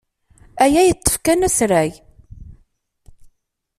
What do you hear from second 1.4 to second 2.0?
asrag.